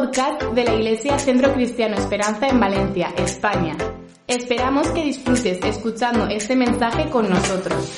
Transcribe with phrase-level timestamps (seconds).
[0.00, 3.76] podcast de la Iglesia Centro Cristiano Esperanza en Valencia, España.
[4.26, 7.92] Esperamos que disfrutes escuchando este mensaje con nosotros.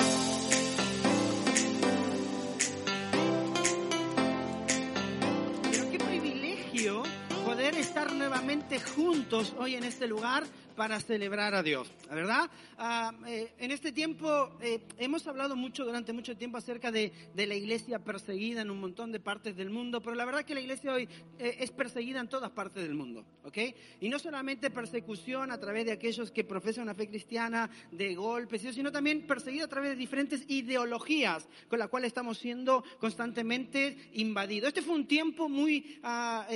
[5.71, 7.03] Pero qué privilegio
[7.45, 10.43] poder estar nuevamente juntos hoy en este lugar
[10.75, 12.49] para celebrar a Dios, ¿la ¿verdad?
[12.77, 17.47] Ah, eh, en este tiempo eh, hemos hablado mucho durante mucho tiempo acerca de, de,
[17.47, 20.61] la iglesia perseguida en un montón de partes del mundo, pero la verdad que la
[20.61, 21.07] iglesia hoy
[21.39, 23.57] eh, es perseguida en todas partes del mundo, ¿ok?
[24.01, 28.61] Y no solamente persecución a través de aquellos que profesan una fe cristiana, de golpes,
[28.73, 34.69] sino también perseguida a través de diferentes ideologías con las cuales estamos siendo constantemente invadidos.
[34.69, 36.47] Este fue un tiempo muy, ah,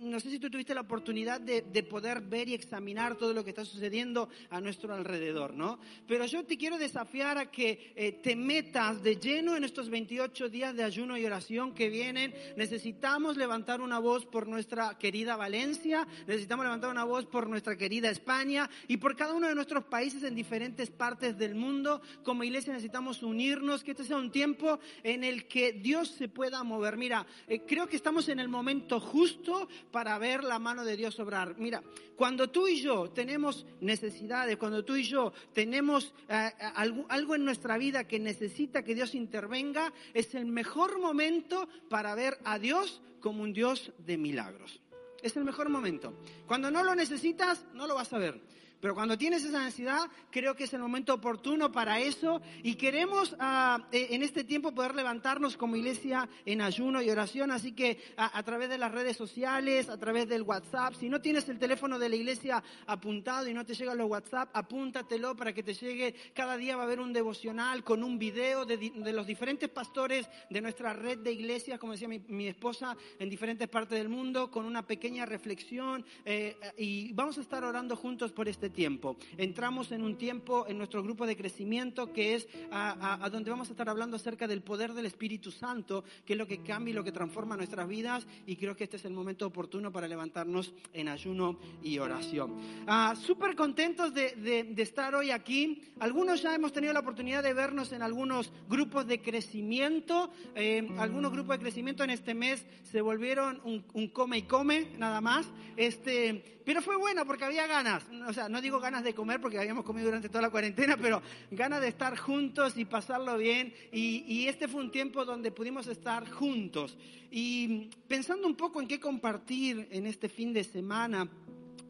[0.00, 3.44] no sé si tú tuviste la oportunidad de, de poder ver y examinar todo lo
[3.44, 5.78] que está sucediendo a nuestro alrededor, ¿no?
[6.06, 10.48] Pero yo te quiero desafiar a que eh, te metas de lleno en estos 28
[10.48, 12.34] días de ayuno y oración que vienen.
[12.56, 18.10] Necesitamos levantar una voz por nuestra querida Valencia, necesitamos levantar una voz por nuestra querida
[18.10, 22.00] España y por cada uno de nuestros países en diferentes partes del mundo.
[22.22, 26.62] Como iglesia necesitamos unirnos, que este sea un tiempo en el que Dios se pueda
[26.62, 26.96] mover.
[26.96, 31.18] Mira, eh, creo que estamos en el momento justo para ver la mano de Dios
[31.20, 31.56] obrar.
[31.58, 31.82] Mira,
[32.16, 33.35] cuando tú y yo tenemos
[33.80, 38.94] necesidades, cuando tú y yo tenemos eh, algo, algo en nuestra vida que necesita que
[38.94, 44.80] Dios intervenga, es el mejor momento para ver a Dios como un Dios de milagros.
[45.22, 46.14] Es el mejor momento.
[46.46, 48.40] Cuando no lo necesitas, no lo vas a ver.
[48.80, 53.32] Pero cuando tienes esa necesidad, creo que es el momento oportuno para eso y queremos
[53.32, 57.50] uh, en este tiempo poder levantarnos como iglesia en ayuno y oración.
[57.50, 61.48] Así que a, través de las redes sociales, a través del WhatsApp, si no tienes
[61.48, 65.62] el teléfono de la iglesia apuntado y no te llegan los WhatsApp, apúntatelo para que
[65.62, 66.14] te llegue.
[66.34, 70.60] Cada día va a haber un devocional con un video de, los diferentes pastores de
[70.60, 74.66] nuestra red de iglesias, como decía mi, mi, esposa, en diferentes partes del mundo, con
[74.66, 76.04] una pequeña reflexión.
[76.24, 79.16] Eh, y vamos a estar orando juntos por este tiempo.
[79.36, 83.50] Entramos en un tiempo en nuestro grupo de crecimiento que es a, a, a, donde
[83.50, 86.92] vamos a estar hablando acerca del poder del Espíritu Santo, que es lo que cambia
[86.92, 88.26] y lo que transforma nuestras vidas.
[88.46, 92.52] Y creo que este es el momento oportuno para levantarnos en ayuno y oración.
[92.86, 95.82] Uh, Súper contentos de, de, de, estar hoy aquí.
[96.00, 100.30] Algunos ya hemos tenido la oportunidad de vernos en algunos grupos de crecimiento.
[100.54, 104.88] Eh, algunos grupos de crecimiento en este mes se volvieron un, un come y come,
[104.98, 105.46] nada más.
[105.76, 108.04] Este, pero fue bueno porque había ganas.
[108.28, 111.22] O sea, no digo ganas de comer porque habíamos comido durante toda la cuarentena, pero
[111.50, 113.72] ganas de estar juntos y pasarlo bien.
[113.92, 116.96] Y, y, este fue un tiempo donde pudimos estar juntos.
[117.30, 121.28] Y pensando un poco en qué compartir en este fin de semana,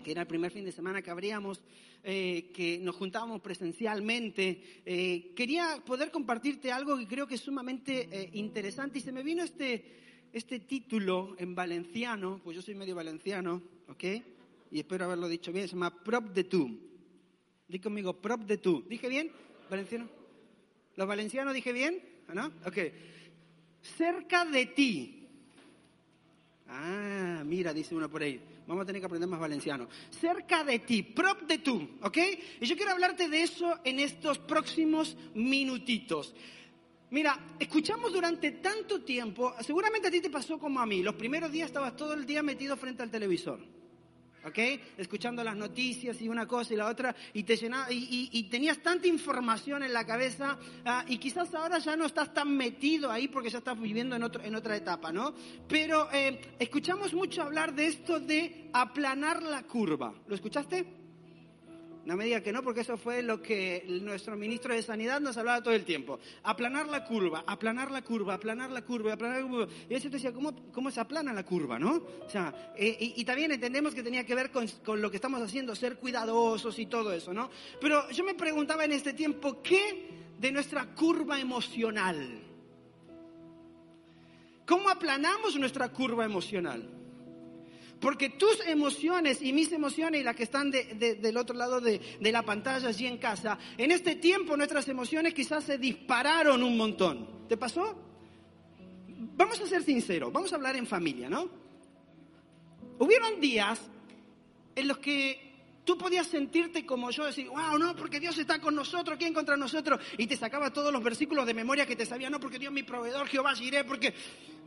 [0.03, 1.62] que era el primer fin de semana que abríamos,
[2.09, 8.09] eh, que nos juntábamos presencialmente, eh, quería poder compartirte algo que creo que es sumamente
[8.12, 8.99] eh, interesante.
[8.99, 9.84] Y se me vino este,
[10.32, 14.05] este título en valenciano, pues yo soy medio valenciano, ¿ok?
[14.71, 16.78] Y espero haberlo dicho bien, se llama Prop de tú.
[17.69, 18.84] Di conmigo, Prop de tú.
[18.88, 19.31] ¿Dije bien?
[19.71, 20.09] ¿Valenciano?
[20.94, 22.03] ¿Los valencianos dije bien?
[22.32, 22.47] ¿No?
[22.65, 22.78] Ok.
[23.97, 25.28] Cerca de ti.
[26.69, 28.41] Ah, mira, dice uno por ahí.
[28.66, 29.88] Vamos a tener que aprender más valenciano.
[30.10, 32.19] Cerca de ti, prop de tú, ¿ok?
[32.60, 36.34] Y yo quiero hablarte de eso en estos próximos minutitos.
[37.10, 41.53] Mira, escuchamos durante tanto tiempo, seguramente a ti te pasó como a mí, los primeros
[41.53, 43.60] días estabas todo el día metido frente al televisor.
[44.47, 44.59] ¿Ok?
[44.97, 49.09] Escuchando las noticias y una cosa y la otra, y, te llenaba, y, tenías tanta
[49.09, 53.50] información en la cabeza, uh, y quizás ahora ya no estás tan metido ahí porque
[53.50, 55.35] ya estás viviendo en, otro, en otra etapa, ¿no?
[55.69, 60.15] Pero eh, escuchamos mucho hablar de esto de aplanar la curva.
[60.26, 61.06] ¿Lo escuchaste?
[62.06, 65.37] No me diga que no, porque eso fue lo que nuestro ministro de Sanidad nos
[65.38, 66.20] hablaba todo el tiempo.
[66.44, 69.67] Aplanar la curva, aplanar la curva, aplanar la curva, aplanar la curva.
[69.91, 71.97] Y te decía, ¿cómo, ¿cómo se aplana la curva, no?
[72.25, 75.17] O sea, eh, y, y, también entendemos que tenía que ver con, con, lo que
[75.17, 77.50] estamos haciendo, ser cuidadosos y todo eso, ¿no?
[77.81, 80.08] Pero yo me preguntaba en este tiempo, ¿qué
[80.38, 82.41] de nuestra curva emocional?
[84.64, 86.88] ¿Cómo aplanamos nuestra curva emocional?
[88.00, 92.32] Porque tus emociones y mis emociones y las que están del otro lado de, de
[92.32, 97.46] la pantalla allí en casa, en este tiempo nuestras emociones quizás se dispararon un montón.
[97.48, 97.96] ¿Te pasó?
[99.37, 101.48] Vamos a ser sinceros, vamos a hablar en familia, ¿no?
[102.98, 103.81] Hubieron días
[104.75, 105.45] en los que
[105.87, 109.56] tú podías sentirte como yo, decir, wow, no, porque Dios está con nosotros, ¿quién contra
[109.56, 110.00] nosotros?
[110.19, 112.75] Y te sacaba todos los versículos de memoria que te sabía, no, porque Dios es
[112.75, 114.12] mi proveedor, Jehová iré, porque...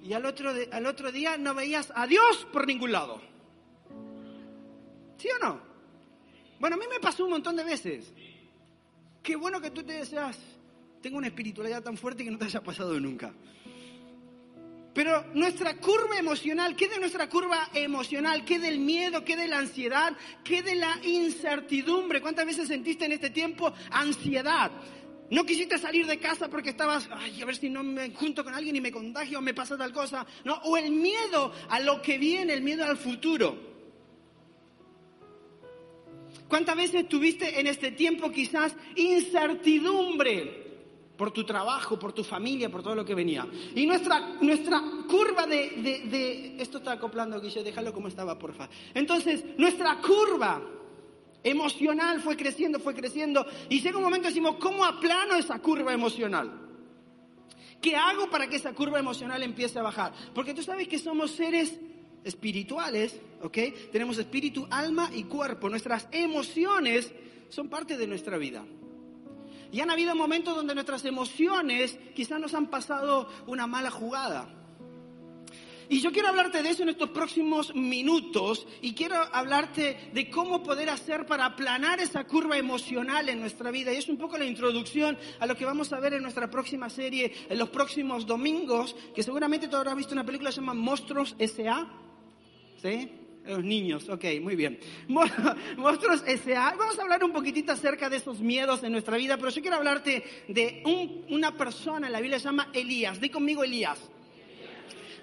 [0.01, 3.21] Y al otro, al otro día no veías a Dios por ningún lado.
[5.17, 5.59] ¿Sí o no?
[6.57, 8.13] Bueno, a mí me pasó un montón de veces.
[9.21, 10.39] Qué bueno que tú te deseas,
[11.01, 13.33] tengo una espiritualidad tan fuerte que no te haya pasado nunca.
[14.99, 18.43] Pero nuestra curva emocional, ¿qué de nuestra curva emocional?
[18.43, 19.23] ¿Qué del miedo?
[19.23, 20.11] ¿Qué de la ansiedad?
[20.43, 22.19] ¿Qué de la incertidumbre?
[22.19, 24.69] ¿Cuántas veces sentiste en este tiempo ansiedad?
[25.31, 28.53] No quisiste salir de casa porque estabas, ay, a ver si no me junto con
[28.53, 30.27] alguien y me contagio o me pasa tal cosa.
[30.43, 33.57] No, o el miedo a lo que viene, el miedo al futuro.
[36.49, 40.58] ¿Cuántas veces tuviste en este tiempo quizás incertidumbre?
[41.19, 43.45] Por tu trabajo, por tu familia, por todo lo que venía.
[43.75, 48.69] Y nuestra, nuestra curva de, de, Esto está acoplando, Guille, déjalo como estaba, porfa.
[48.93, 50.61] Entonces, nuestra curva
[51.43, 55.91] emocional fue creciendo, fue creciendo, y llega un momento y decimos, ¿cómo aplano esa curva
[55.91, 56.53] emocional?
[57.81, 60.13] ¿Qué hago para que esa curva emocional empiece a bajar?
[60.33, 61.77] Porque tú sabes que somos seres
[62.23, 63.57] espirituales, ¿ok?
[63.91, 65.69] Tenemos espíritu, alma y cuerpo.
[65.69, 67.11] Nuestras emociones
[67.49, 68.63] son parte de nuestra vida.
[69.71, 74.55] Y han habido momentos donde nuestras emociones quizás nos han pasado una mala jugada.
[75.91, 80.61] Y yo quiero hablarte de eso en estos próximos minutos y quiero hablarte de cómo
[80.61, 83.91] poder hacer para aplanar esa curva emocional en nuestra vida.
[83.91, 86.91] Y es un poco la introducción a lo que vamos a ver en nuestra próxima
[86.91, 90.75] serie en los próximos domingos, que seguramente tú habrás visto una película que se llama
[90.75, 91.91] Monstruos S.A.
[92.83, 93.11] ¿Sí?
[93.49, 94.79] Los niños, ok, muy bien.
[95.77, 96.75] Monstruos S.A.
[96.77, 99.77] Vamos a hablar un poquitito acerca de esos miedos en nuestra vida, pero yo quiero
[99.77, 100.83] hablarte de
[101.29, 103.19] una persona, en la Biblia se llama Elías.
[103.19, 103.97] Di conmigo Elías.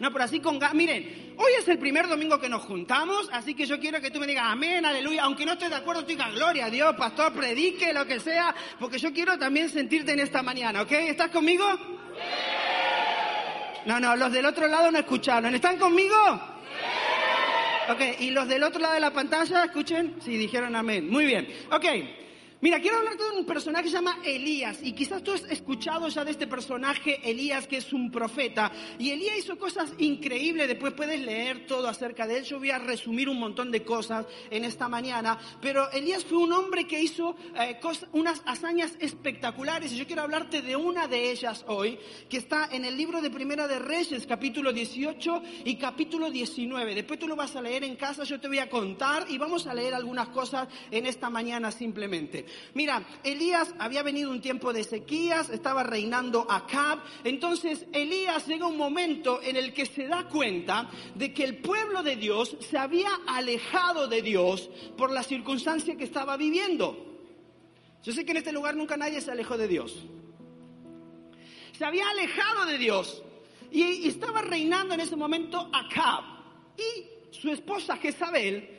[0.01, 0.59] No, pero así con...
[0.73, 4.19] Miren, hoy es el primer domingo que nos juntamos, así que yo quiero que tú
[4.19, 5.23] me digas amén, aleluya.
[5.23, 8.53] Aunque no estés de acuerdo, tú digas gloria a Dios, pastor, predique, lo que sea,
[8.81, 10.91] porque yo quiero también sentirte en esta mañana, ¿ok?
[10.91, 11.65] ¿Estás conmigo?
[13.87, 15.55] No, no, los del otro lado no escucharon.
[15.55, 16.56] ¿Están conmigo?
[17.89, 21.09] Ok, y los del otro lado de la pantalla, escuchen, sí, dijeron amén.
[21.09, 21.47] Muy bien.
[21.71, 21.85] Ok,
[22.63, 24.79] Mira, quiero hablarte de un personaje que se llama Elías.
[24.83, 28.73] Y quizás tú has escuchado ya de este personaje, Elías, que es un profeta.
[28.99, 30.67] Y Elías hizo cosas increíbles.
[30.67, 32.45] Después puedes leer todo acerca de él.
[32.45, 35.39] Yo voy a resumir un montón de cosas en esta mañana.
[35.61, 37.79] Pero Elías fue un hombre que hizo eh,
[38.13, 39.93] unas hazañas espectaculares.
[39.93, 41.99] Y yo quiero hablarte de una de ellas hoy,
[42.31, 46.95] que está en el libro de Primera de Reyes, capítulo 18 y capítulo 19.
[46.95, 48.25] Después tú lo vas a leer en casa.
[48.25, 52.47] Yo te voy a contar y vamos a leer algunas cosas en esta mañana simplemente.
[52.75, 57.01] Mira, Elías había venido un tiempo de sequías, estaba reinando Acab.
[57.25, 62.03] Entonces Elías llega un momento en el que se da cuenta de que el pueblo
[62.03, 67.07] de Dios se había alejado de Dios por la circunstancia que estaba viviendo.
[68.03, 70.07] Yo sé que en este lugar nunca nadie se alejó de Dios.
[71.77, 73.23] Se había alejado de Dios
[73.71, 76.25] y estaba reinando en ese momento Acab
[76.77, 78.77] y su esposa Jezabel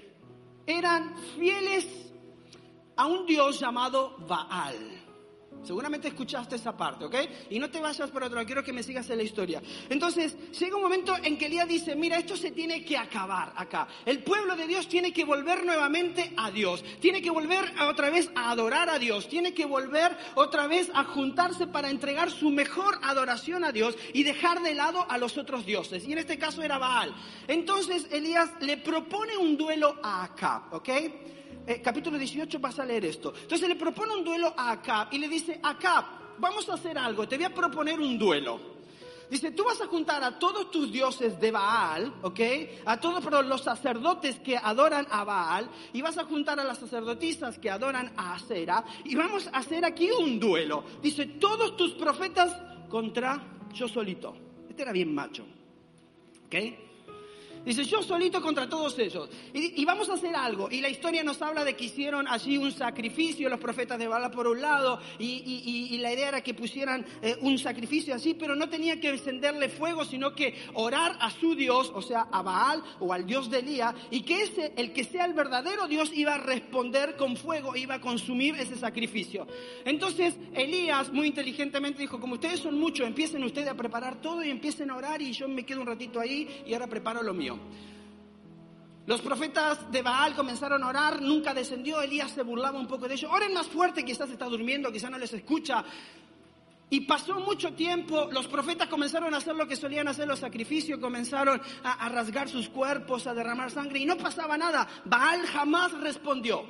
[0.66, 1.86] eran fieles
[2.98, 5.08] a un Dios llamado Baal.
[5.64, 7.16] Seguramente escuchaste esa parte, ¿ok?
[7.50, 9.62] Y no te vayas por otro, quiero que me sigas en la historia.
[9.90, 13.88] Entonces, llega un momento en que Elías dice, mira, esto se tiene que acabar acá.
[14.06, 16.84] El pueblo de Dios tiene que volver nuevamente a Dios.
[17.02, 19.28] Tiene que volver otra vez a adorar a Dios.
[19.28, 24.24] Tiene que volver otra vez a juntarse para entregar su mejor adoración a Dios y
[24.24, 26.08] dejar de lado a los otros dioses.
[26.08, 27.14] Y en este caso era Baal.
[27.48, 30.90] Entonces, Elías le propone un duelo a Acab, ¿ok?
[31.70, 33.34] Eh, capítulo 18 vas a leer esto.
[33.42, 36.06] Entonces le propone un duelo a Acab y le dice, Acab,
[36.38, 38.78] vamos a hacer algo, te voy a proponer un duelo.
[39.30, 42.40] Dice, tú vas a juntar a todos tus dioses de Baal, ¿ok?
[42.86, 47.60] A todos los sacerdotes que adoran a Baal, y vas a juntar a las sacerdotisas
[47.60, 50.86] que adoran a Acera, y vamos a hacer aquí un duelo.
[51.02, 52.56] Dice, todos tus profetas
[52.88, 53.44] contra
[53.74, 54.34] yo solito.
[54.70, 55.46] Este era bien macho,
[56.46, 56.87] ¿ok?
[57.68, 59.30] Dice, yo solito contra todos ellos.
[59.54, 60.70] Y, vamos a hacer algo.
[60.72, 64.32] Y la historia nos habla de que hicieron allí un sacrificio, los profetas de Baal
[64.32, 68.70] por un lado, y, la idea era que pusieran eh, un sacrificio así, pero no
[68.70, 73.12] tenía que encenderle fuego, sino que orar a su Dios, o sea, a Baal o
[73.12, 76.38] al Dios de Elías, y que ese, el que sea el verdadero Dios, iba a
[76.38, 79.46] responder con fuego, iba a consumir ese sacrificio.
[79.84, 84.52] Entonces, Elías muy inteligentemente dijo, como ustedes son muchos, empiecen ustedes a preparar todo y
[84.52, 87.57] empiecen a orar y yo me quedo un ratito ahí y ahora preparo lo mío.
[89.08, 93.14] Los profetas de Baal comenzaron a orar, nunca descendió, Elías se burlaba un poco de
[93.14, 93.32] ellos.
[93.32, 95.86] Oren más fuerte, quizás está durmiendo, quizás no les escucha.
[96.90, 101.00] Y pasó mucho tiempo, los profetas comenzaron a hacer lo que solían hacer los sacrificios,
[101.00, 104.86] comenzaron a, rasgar sus cuerpos, a derramar sangre y no pasaba nada.
[105.06, 106.66] Baal jamás respondió.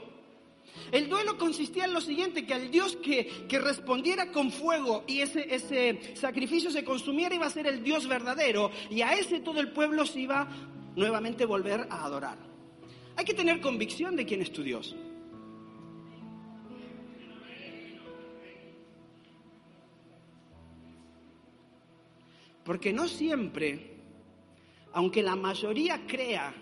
[0.92, 5.22] El duelo consistía en lo siguiente, que al Dios que, que respondiera con fuego y
[5.22, 9.60] ese, ese sacrificio se consumiera iba a ser el Dios verdadero y a ese todo
[9.60, 10.48] el pueblo se iba
[10.98, 12.38] nuevamente volver a adorar.
[13.16, 14.96] Hay que tener convicción de quién es tu Dios.
[22.66, 23.96] Porque no siempre,
[24.92, 26.54] aunque la mayoría crea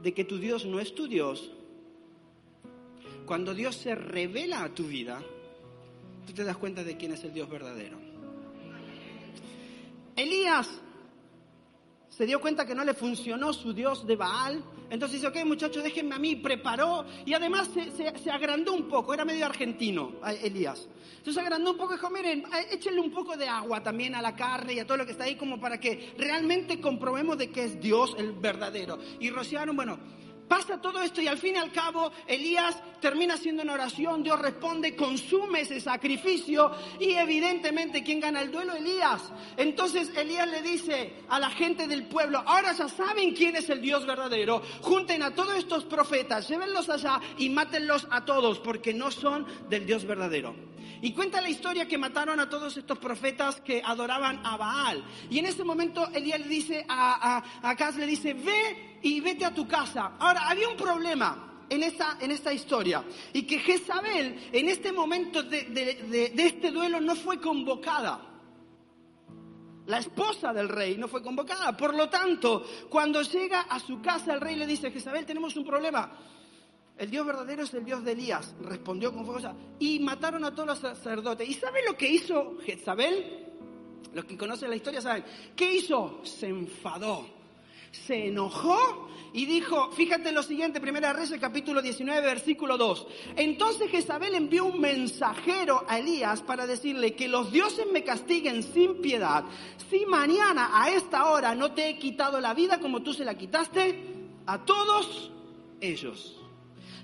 [0.00, 1.50] de que tu Dios no es tu Dios,
[3.26, 5.22] cuando Dios se revela a tu vida,
[6.26, 7.98] tú te das cuenta de quién es el Dios verdadero.
[10.16, 10.82] Elías
[12.16, 14.62] se dio cuenta que no le funcionó su Dios de Baal.
[14.88, 17.04] Entonces dice, ok muchachos, déjenme a mí, preparó.
[17.26, 20.86] Y además se, se, agrandó un poco, era medio argentino Elías.
[21.18, 24.22] Entonces se agrandó un poco y dijo, miren, échenle un poco de agua también a
[24.22, 27.50] la carne y a todo lo que está ahí, como para que realmente comprobemos de
[27.50, 28.98] que es Dios el verdadero.
[29.18, 29.98] Y rociaron, bueno,
[30.48, 34.38] Pasa todo esto y al fin y al cabo Elías termina haciendo una oración, Dios
[34.40, 36.70] responde, consume ese sacrificio
[37.00, 38.74] y evidentemente ¿quién gana el duelo?
[38.74, 39.32] Elías.
[39.56, 43.80] Entonces Elías le dice a la gente del pueblo, ahora ya saben quién es el
[43.80, 49.10] Dios verdadero, junten a todos estos profetas, llévenlos allá y mátenlos a todos porque no
[49.10, 50.54] son del Dios verdadero.
[51.00, 55.04] Y cuenta la historia que mataron a todos estos profetas que adoraban a Baal.
[55.28, 59.54] Y en ese momento Elías le dice a, a, le dice, ve y vete a
[59.54, 60.12] tu casa.
[60.18, 63.04] Ahora, había un problema en esta, en esta historia.
[63.32, 68.30] Y que Jezabel, en este momento de, de, de, este duelo, no fue convocada.
[69.86, 71.76] La esposa del rey no fue convocada.
[71.76, 75.66] Por lo tanto, cuando llega a su casa, el rey le dice, Jezabel, tenemos un
[75.66, 76.10] problema.
[76.96, 78.54] El Dios verdadero es el Dios de Elías.
[78.62, 79.54] Respondió con fuego.
[79.80, 81.46] Y mataron a todos los sacerdotes.
[81.46, 83.52] ¿Y sabe lo que hizo Jezabel?
[84.14, 85.24] Los que conocen la historia saben.
[85.54, 86.20] ¿Qué hizo?
[86.24, 87.33] Se enfadó.
[87.94, 93.06] Se enojó y dijo, fíjate lo siguiente, Primera Reyes capítulo 19, versículo 2.
[93.36, 99.00] Entonces Jezabel envió un mensajero a Elías para decirle que los dioses me castiguen sin
[99.00, 99.44] piedad.
[99.90, 103.36] Si mañana a esta hora no te he quitado la vida como tú se la
[103.36, 105.32] quitaste a todos
[105.80, 106.40] ellos.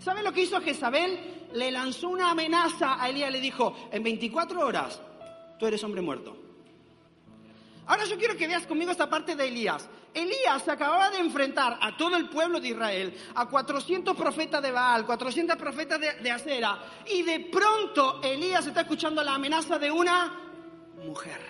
[0.01, 1.19] ¿Sabe lo que hizo Jezabel?
[1.53, 5.01] Le lanzó una amenaza a Elías, le dijo, en 24 horas
[5.59, 6.40] tú eres hombre muerto.
[7.91, 9.89] Ahora yo quiero que veas conmigo esta parte de Elías.
[10.15, 14.71] Elías se acababa de enfrentar a todo el pueblo de Israel, a 400 profetas de
[14.71, 16.79] Baal, 400 profetas de, de Acera,
[17.09, 20.33] y de pronto Elías está escuchando la amenaza de una
[21.05, 21.41] mujer.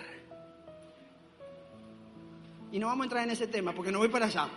[2.73, 4.49] Y no vamos a entrar en ese tema porque no voy para allá.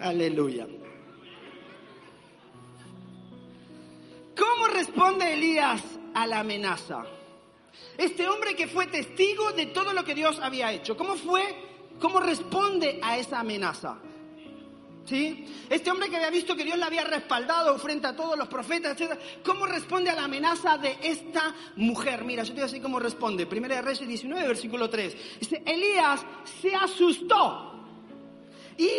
[0.00, 0.66] Aleluya.
[4.34, 5.82] ¿Cómo responde Elías
[6.14, 7.04] a la amenaza?
[7.96, 10.96] Este hombre que fue testigo de todo lo que Dios había hecho.
[10.96, 11.42] ¿Cómo fue?
[12.00, 13.98] ¿Cómo responde a esa amenaza?
[15.04, 15.46] ¿Sí?
[15.70, 19.00] Este hombre que había visto que Dios le había respaldado frente a todos los profetas,
[19.00, 19.18] etc.
[19.42, 22.24] ¿Cómo responde a la amenaza de esta mujer?
[22.24, 23.46] Mira, yo te voy a decir cómo responde.
[23.46, 25.40] Primera de Reyes 19, versículo 3.
[25.40, 26.24] Dice, Elías
[26.60, 27.84] se asustó.
[28.76, 28.90] Y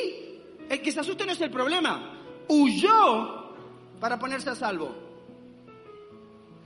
[0.67, 2.43] el que se asuste no es el problema.
[2.48, 3.53] Huyó
[4.00, 4.95] para ponerse a salvo.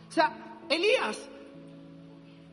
[0.07, 1.17] O sea, Elías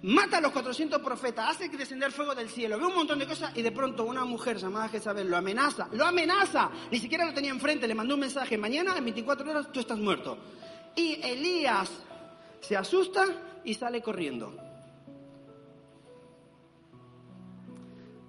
[0.03, 3.57] mata a los 400 profetas, hace descender fuego del cielo, ve un montón de cosas
[3.57, 7.51] y de pronto una mujer llamada Jezabel lo amenaza, lo amenaza, ni siquiera lo tenía
[7.51, 10.39] enfrente, le mandó un mensaje, mañana en 24 horas tú estás muerto.
[10.97, 11.91] Y Elías
[12.61, 13.27] se asusta
[13.65, 14.55] y sale corriendo.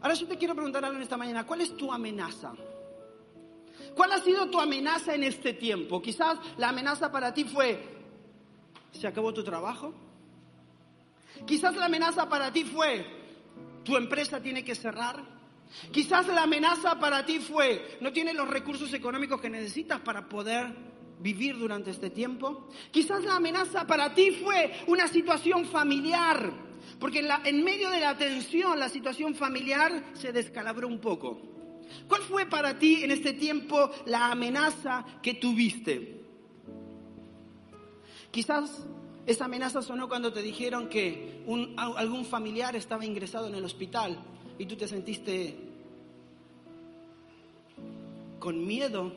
[0.02, 2.54] Ahora yo te quiero preguntar algo en esta mañana, ¿cuál es tu amenaza?
[3.96, 6.02] ¿Cuál ha sido tu amenaza en este tiempo?
[6.02, 7.80] Quizás la amenaza para ti fue,
[8.92, 9.94] ¿se acabó tu trabajo?
[11.46, 13.06] Quizás la amenaza para ti fue,
[13.84, 15.24] tu empresa tiene que cerrar.
[15.92, 20.74] Quizás la amenaza para ti fue, no tienes los recursos económicos que necesitas para poder
[21.20, 22.68] vivir durante este tiempo.
[22.92, 26.52] Quizás la amenaza para ti fue una situación familiar,
[27.00, 31.42] porque en, medio de la tensión la situación familiar se descalabró un poco.
[32.08, 36.22] ¿Cuál fue para ti en este tiempo la amenaza que tuviste?
[38.32, 38.86] Quizás
[39.26, 44.18] esa amenaza sonó cuando te dijeron que un, algún familiar estaba ingresado en el hospital
[44.58, 45.58] y tú te sentiste
[48.40, 49.14] con miedo.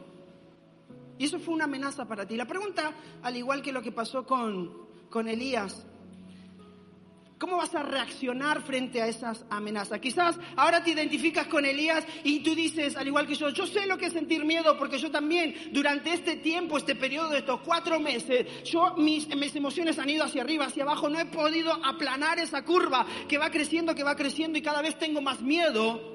[1.19, 2.37] Y eso fue una amenaza para ti.
[2.37, 4.73] La pregunta, al igual que lo que pasó con,
[5.09, 5.87] con Elías,
[7.55, 10.01] ¿Cómo vas a reaccionar frente a esas amenazas?
[10.01, 13.87] Quizás ahora te identificas con Elías y tú dices, al igual que yo, yo sé
[13.87, 17.61] lo que es sentir miedo porque yo también durante este tiempo, este periodo de estos
[17.61, 21.73] cuatro meses, yo mis, mis emociones han ido hacia arriba, hacia abajo, no he podido
[21.85, 26.14] aplanar esa curva que va creciendo, que va creciendo y cada vez tengo más miedo.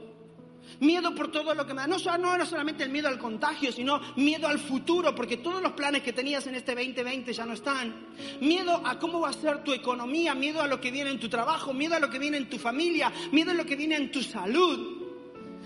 [0.79, 1.87] Miedo por todo lo que me da.
[1.87, 5.73] No, no era solamente el miedo al contagio, sino miedo al futuro, porque todos los
[5.73, 8.07] planes que tenías en este 2020 ya no están.
[8.41, 11.29] Miedo a cómo va a ser tu economía, miedo a lo que viene en tu
[11.29, 14.11] trabajo, miedo a lo que viene en tu familia, miedo a lo que viene en
[14.11, 14.99] tu salud.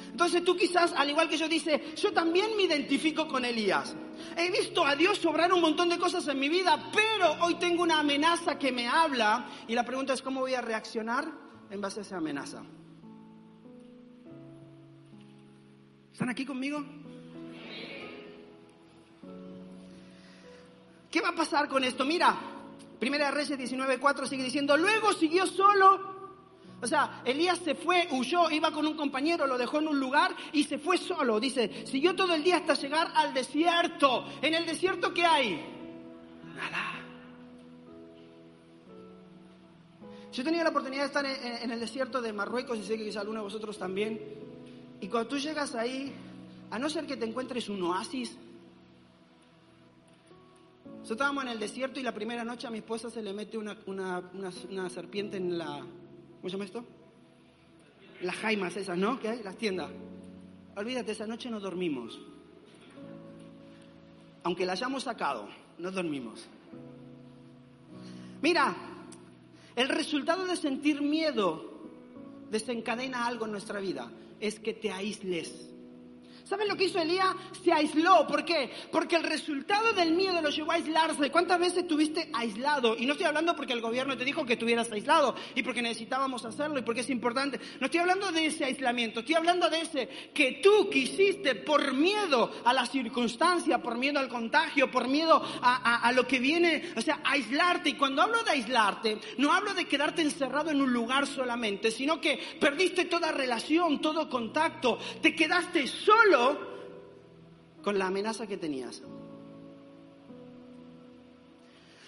[0.09, 3.95] Entonces tú quizás, al igual que yo, dice, yo también me identifico con Elías.
[4.37, 7.83] He visto a Dios sobrar un montón de cosas en mi vida, pero hoy tengo
[7.83, 11.27] una amenaza que me habla y la pregunta es cómo voy a reaccionar
[11.69, 12.63] en base a esa amenaza.
[16.13, 16.81] ¿Están aquí conmigo?
[21.09, 22.05] ¿Qué va a pasar con esto?
[22.05, 22.35] Mira,
[22.99, 26.13] Primera Reyes 19:4 sigue diciendo, luego siguió solo.
[26.81, 30.35] O sea, Elías se fue, huyó, iba con un compañero, lo dejó en un lugar
[30.51, 31.39] y se fue solo.
[31.39, 34.25] Dice, siguió todo el día hasta llegar al desierto.
[34.41, 35.65] ¿En el desierto qué hay?
[36.55, 36.93] Nada.
[40.31, 43.05] Yo he tenido la oportunidad de estar en, el desierto de Marruecos y sé que
[43.05, 44.19] quizá alguno de vosotros también.
[45.03, 46.13] Y cuando tú llegas ahí,
[46.71, 48.37] a no ser que te encuentres un oasis,
[50.85, 53.57] nosotros estábamos en el desierto y la primera noche a mi esposa se le mete
[53.57, 55.79] una, una, serpiente en la...
[55.79, 56.85] ¿Cómo se llama esto?
[58.21, 59.19] Las jaimas esas, ¿no?
[59.19, 59.43] ¿Qué hay?
[59.43, 59.91] Las tiendas.
[60.77, 62.17] Olvídate, esa noche no dormimos.
[64.43, 66.47] Aunque la hayamos sacado, no dormimos.
[68.41, 68.73] Mira,
[69.75, 71.73] el resultado de sentir miedo
[72.49, 74.09] desencadena algo en nuestra vida
[74.43, 75.72] es que te aísles.
[76.43, 77.33] ¿Saben lo que hizo Elías?
[77.63, 78.27] Se aisló.
[78.27, 78.69] ¿Por qué?
[78.91, 81.31] Porque el resultado del miedo lo llevó a aislarse.
[81.31, 82.97] ¿Cuántas veces estuviste aislado?
[82.97, 86.43] Y no estoy hablando porque el gobierno te dijo que estuvieras aislado y porque necesitábamos
[86.43, 87.61] hacerlo y porque es importante.
[87.79, 89.21] No estoy hablando de ese aislamiento.
[89.21, 94.27] Estoy hablando de ese que tú quisiste por miedo a la circunstancia, por miedo al
[94.27, 96.91] contagio, por miedo a, a lo que viene.
[96.97, 97.91] O sea, aislarte.
[97.91, 102.19] Y cuando hablo de aislarte, no hablo de quedarte encerrado en un lugar solamente, sino
[102.19, 104.99] que perdiste toda relación, todo contacto.
[105.21, 106.32] Te quedaste solo
[107.83, 109.01] con la amenaza que tenías.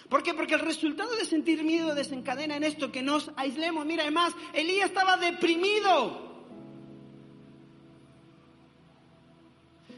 [0.08, 0.34] ¿Por qué?
[0.34, 3.84] Porque el resultado de sentir miedo desencadena en esto que nos aislemos.
[3.84, 6.24] Mira, además, Elías estaba deprimido.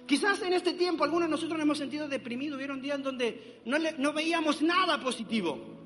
[0.07, 2.57] Quizás en este tiempo algunos de nosotros nos hemos sentido deprimidos.
[2.57, 5.78] Hubieron días en donde no, no veíamos nada positivo.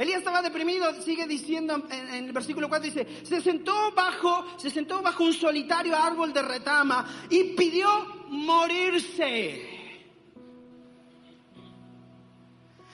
[0.00, 5.02] Elías estaba deprimido, sigue diciendo en, el versículo 4, dice, se sentó bajo, se sentó
[5.02, 9.78] bajo un solitario árbol de retama y pidió morirse.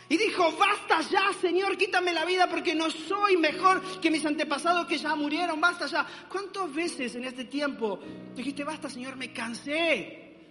[0.09, 4.88] Y dijo, basta ya, Señor, quítame la vida porque no soy mejor que mis antepasados
[4.88, 6.05] que ya murieron, basta ya.
[6.29, 8.01] ¿Cuántas veces en este tiempo
[8.35, 10.49] dijiste, basta, Señor, me cansé,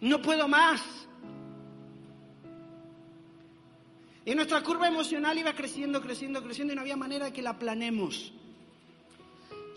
[0.00, 1.07] no puedo más?
[4.28, 7.58] Y nuestra curva emocional iba creciendo, creciendo, creciendo y no había manera de que la
[7.58, 8.30] planemos.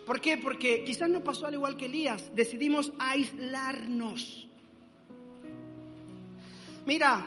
[0.05, 0.37] ¿Por qué?
[0.37, 4.49] Porque quizás nos pasó al igual que Elías, decidimos aislarnos.
[6.85, 7.25] Mira,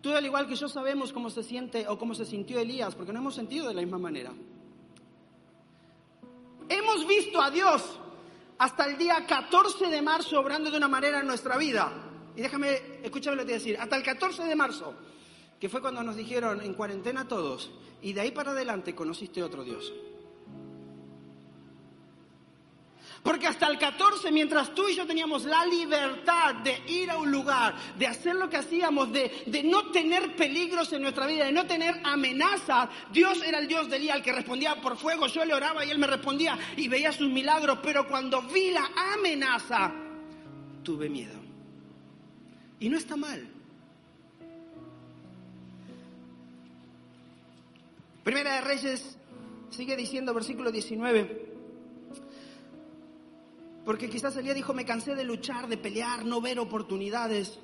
[0.00, 3.12] tú al igual que yo sabemos cómo se siente o cómo se sintió Elías, porque
[3.12, 4.32] no hemos sentido de la misma manera.
[6.66, 7.82] Hemos visto a Dios
[8.56, 11.92] hasta el día 14 de marzo obrando de una manera en nuestra vida.
[12.34, 14.94] Y déjame, escúchame lo que te voy decir, hasta el 14 de marzo
[15.60, 17.70] que fue cuando nos dijeron en cuarentena todos,
[18.02, 19.92] y de ahí para adelante conociste otro Dios.
[23.22, 27.30] Porque hasta el 14, mientras tú y yo teníamos la libertad de ir a un
[27.30, 31.52] lugar, de hacer lo que hacíamos, de, de, no tener peligros en nuestra vida, de
[31.52, 35.44] no tener amenazas, Dios era el Dios de Elías, el que respondía por fuego, yo
[35.44, 39.92] le oraba y él me respondía y veía sus milagros, pero cuando vi la amenaza,
[40.84, 41.38] tuve miedo.
[42.78, 43.57] Y no está mal.
[48.28, 49.16] Primera de Reyes
[49.70, 51.46] sigue diciendo, versículo 19.
[53.86, 57.58] Porque quizás Elías dijo, me cansé de luchar, de pelear, no ver oportunidades.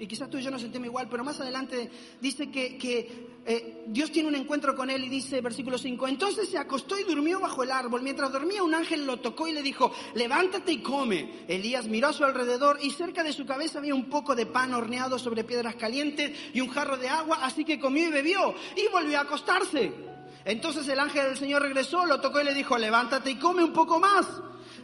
[0.00, 4.12] Y quizás tú y yo nos sentimos igual, pero más adelante dice que, eh, Dios
[4.12, 7.64] tiene un encuentro con él y dice, versículo 5, entonces se acostó y durmió bajo
[7.64, 8.02] el árbol.
[8.02, 11.44] Mientras dormía un ángel lo tocó y le dijo, levántate y come.
[11.48, 14.72] Elías miró a su alrededor y cerca de su cabeza había un poco de pan
[14.72, 18.92] horneado sobre piedras calientes y un jarro de agua, así que comió y bebió y
[18.92, 20.17] volvió a acostarse.
[20.48, 23.74] Entonces el ángel del Señor regresó, lo tocó y le dijo, levántate y come un
[23.74, 24.26] poco más.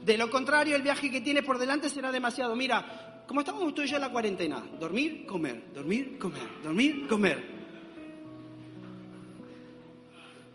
[0.05, 2.55] De lo contrario, el viaje que tienes por delante será demasiado.
[2.55, 7.64] Mira, como estamos tú y yo en la cuarentena, dormir, comer, dormir, comer, dormir, comer.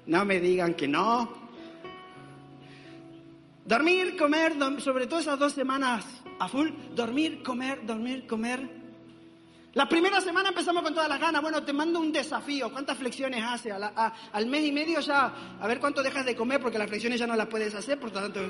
[0.05, 1.27] No me digan que no.
[3.65, 6.05] Dormir, comer, sobre todo esas dos semanas
[6.37, 8.78] a full, dormir, comer, dormir, comer.
[9.73, 11.41] La primera semana empezamos con todas las ganas.
[11.41, 12.71] Bueno, te mando un desafío.
[12.71, 13.71] ¿Cuántas flexiones hace?
[13.71, 17.27] al mes y medio ya, a ver cuánto dejas de comer porque las flexiones ya
[17.27, 18.41] no las puedes hacer, por tanto...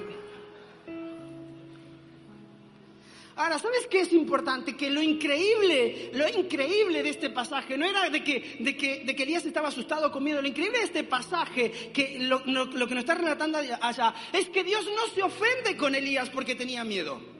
[3.35, 4.75] Ahora, ¿sabes qué es importante?
[4.75, 9.15] Que lo increíble, lo increíble de este pasaje no era de que, de que, de
[9.15, 10.41] que Elías estaba asustado con miedo.
[10.41, 14.65] Lo increíble de este pasaje, que lo, lo que nos está relatando allá, es que
[14.65, 17.38] Dios no se ofende con Elías porque tenía miedo.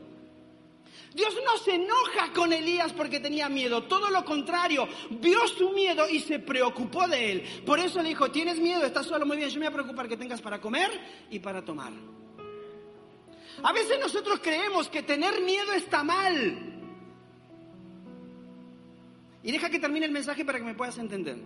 [1.20, 6.08] Dios no se enoja con Elías porque tenía miedo, todo lo contrario, vio su miedo
[6.08, 7.44] y se preocupó de él.
[7.66, 10.08] Por eso le dijo, tienes miedo, estás solo, muy bien, yo me voy a preocupar
[10.08, 10.90] que tengas para comer
[11.30, 11.92] y para tomar.
[13.62, 16.79] A veces nosotros creemos que tener miedo está mal.
[19.42, 21.38] Y deja que termine el mensaje para que me puedas entender.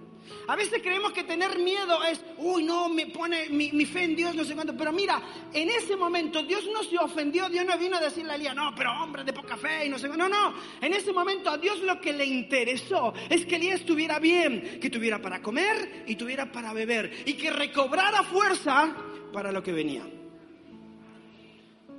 [0.48, 4.34] A veces creemos que tener miedo es, uy, no, me pone mi, fe en Dios,
[4.34, 4.76] no sé cuánto.
[4.76, 5.22] Pero mira,
[5.54, 8.74] en ese momento Dios no se ofendió, Dios no vino a decirle a Elías, no,
[8.76, 10.28] pero hombre de poca fe y no sé cuánto.
[10.28, 14.18] No, no, en ese momento a Dios lo que le interesó es que Elías estuviera
[14.18, 18.96] bien, que tuviera para comer y tuviera para beber y que recobrara fuerza
[19.32, 20.04] para lo que venía.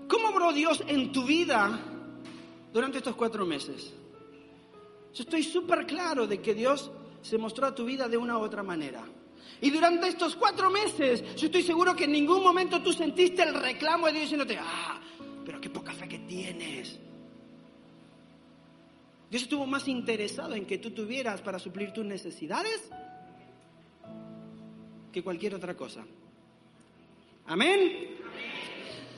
[0.08, 1.80] ¿Cómo obró Dios en tu vida
[2.72, 3.94] durante estos cuatro meses?
[5.14, 6.90] Yo estoy súper claro de que Dios
[7.22, 9.04] se mostró a tu vida de una u otra manera.
[9.60, 13.54] Y durante estos cuatro meses, yo estoy seguro que en ningún momento tú sentiste el
[13.54, 15.00] reclamo de Dios diciéndote, ah,
[15.44, 16.98] pero qué poca fe que tienes.
[19.30, 22.90] Dios estuvo más interesado en que tú tuvieras para suplir tus necesidades
[25.12, 26.04] que cualquier otra cosa.
[27.46, 28.23] Amén.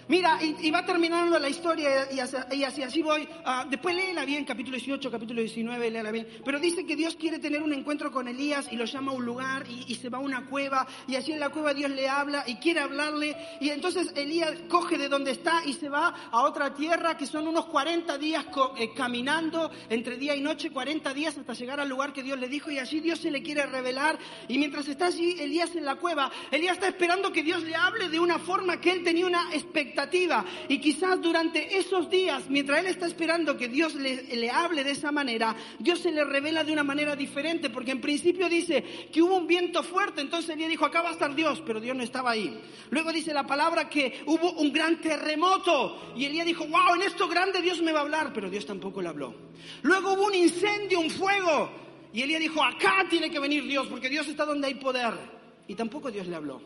[0.09, 3.29] Mira, y, va terminando la historia y así, así, voy.
[3.45, 6.29] Ah, después léela bien, capítulo 18, capítulo 19, léela bien.
[6.45, 9.25] Pero dice que Dios quiere tener un encuentro con Elías y lo llama a un
[9.25, 12.45] lugar y, se va a una cueva y así en la cueva Dios le habla
[12.47, 13.37] y quiere hablarle.
[13.61, 17.49] Y entonces Elías coge de donde está y se va a otra tierra que son
[17.49, 18.45] unos 40 días
[18.79, 22.49] eh, caminando entre día y noche, 40 días hasta llegar al lugar que Dios le
[22.49, 24.21] dijo y allí Dios se le quiere revelar.
[24.47, 28.09] Y mientras está allí Elías en la cueva, Elías está esperando que Dios le hable
[28.09, 29.96] de una forma que él tenía una expectativa
[30.69, 35.11] y quizás durante esos días, mientras él está esperando que Dios le, hable de esa
[35.11, 38.83] manera, Dios se le revela de una manera diferente, porque en principio dice
[39.13, 41.97] que hubo un viento fuerte, entonces él dijo, acá va a estar Dios, pero Dios
[41.97, 42.61] no estaba ahí.
[42.91, 47.29] Luego dice la palabra que hubo un gran terremoto y Elías dijo, wow, en esto
[47.29, 49.35] grande Dios me va a hablar, pero Dios tampoco le habló.
[49.83, 51.71] Luego hubo un incendio, un fuego,
[52.13, 55.15] y Elías dijo, acá tiene que venir Dios, porque Dios está donde hay poder.
[55.69, 56.63] Y tampoco Dios le habló.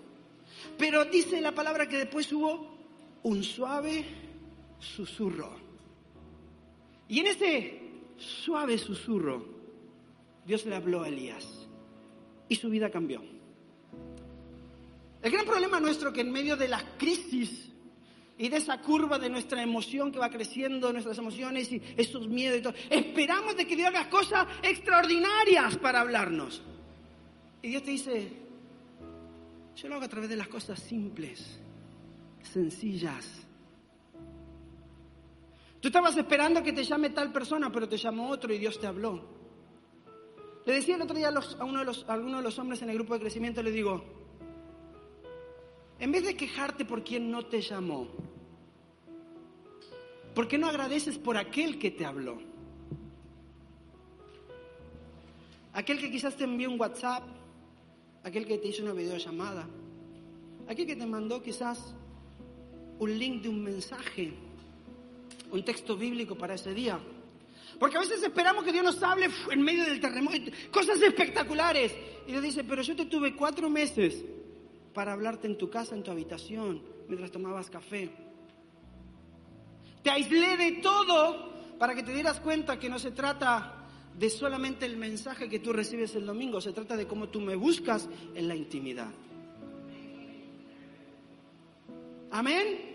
[0.76, 2.79] Pero dice la palabra que después hubo
[3.22, 4.04] un suave
[4.78, 5.50] susurro.
[7.08, 7.80] Y en ese
[8.16, 9.44] suave susurro,
[10.46, 11.68] Dios le habló a Elías
[12.48, 13.22] y su vida cambió.
[15.22, 17.68] El gran problema nuestro que en medio de la crisis
[18.38, 22.58] y de esa curva de nuestra emoción que va creciendo, nuestras emociones y esos miedos
[22.58, 26.62] y todo, esperamos de que Dios haga cosas extraordinarias para hablarnos.
[27.60, 28.32] Y Dios te dice,
[29.76, 31.60] yo lo hago a través de las cosas simples
[32.42, 33.46] sencillas.
[35.80, 38.86] Tú estabas esperando que te llame tal persona, pero te llamó otro y Dios te
[38.86, 39.24] habló.
[40.66, 43.14] Le decía el otro día a, uno de los, de los hombres en el grupo
[43.14, 44.04] de crecimiento, le digo,
[45.98, 48.08] en vez de quejarte por quien no te llamó,
[50.34, 52.38] ¿por qué no agradeces por aquel que te habló?
[55.72, 57.22] Aquel que quizás te envió un WhatsApp,
[58.22, 59.66] aquel que te hizo una videollamada,
[60.68, 61.94] aquel que te mandó quizás
[63.00, 64.32] un link de un mensaje,
[65.50, 67.00] un texto bíblico para ese día.
[67.78, 70.36] Porque a veces esperamos que Dios nos hable en medio del terremoto,
[70.70, 71.94] cosas espectaculares.
[72.26, 74.22] Y Dios dice, pero yo te tuve cuatro meses
[74.92, 78.10] para hablarte en tu casa, en tu habitación, mientras tomabas café.
[80.02, 83.86] Te aislé de todo para que te dieras cuenta que no se trata
[84.18, 87.56] de solamente el mensaje que tú recibes el domingo, se trata de cómo tú me
[87.56, 89.10] buscas en la intimidad.
[92.30, 92.89] Amén.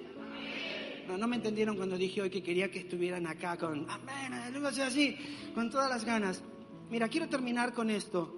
[1.08, 4.72] No, no me entendieron cuando dije hoy que quería que estuvieran acá con amén, luego
[4.72, 5.16] sea así,
[5.54, 6.44] con todas las ganas.
[6.90, 8.38] Mira, quiero terminar con esto.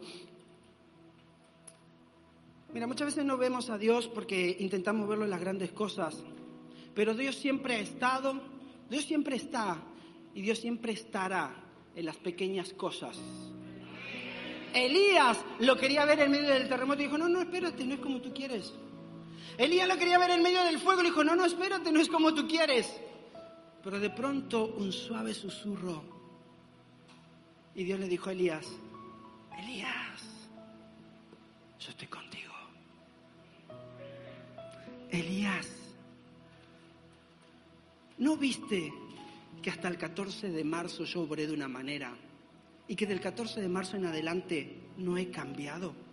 [2.74, 6.24] Mira, muchas veces no vemos a Dios porque intentamos verlo en las grandes cosas,
[6.94, 8.42] pero Dios siempre ha estado,
[8.90, 9.82] Dios siempre está
[10.36, 11.56] y Dios siempre estará
[11.96, 13.18] en las pequeñas cosas.
[14.74, 18.00] Elías lo quería ver en medio del terremoto y dijo, no, no, espérate, no es
[18.00, 18.74] como tú quieres.
[19.58, 21.02] Elías lo quería ver en medio del fuego.
[21.02, 22.92] Le dijo, no, no, espérate, no es como tú quieres.
[23.84, 26.04] Pero de pronto un suave susurro.
[27.74, 28.66] Y Dios le dijo a Elías,
[29.60, 30.24] Elías,
[31.80, 32.54] yo estoy contigo.
[35.12, 35.68] Elías,
[38.18, 38.92] ¿no viste
[39.62, 42.16] que hasta el 14 de marzo yo obré de una manera
[42.88, 46.07] y que del 14 de marzo en adelante no he cambiado?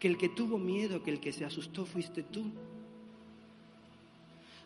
[0.00, 2.50] Que el que tuvo miedo, que el que se asustó fuiste tú.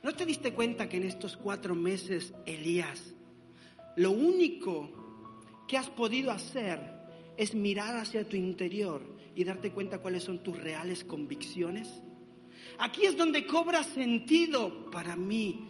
[0.02, 3.14] ¿No te diste cuenta que en estos cuatro meses, Elías,
[3.96, 4.90] lo único
[5.66, 6.78] que has podido hacer
[7.36, 9.02] es mirar hacia tu interior
[9.34, 11.88] y darte cuenta cuáles son tus reales convicciones?
[12.78, 15.68] Aquí es donde cobra sentido para mí.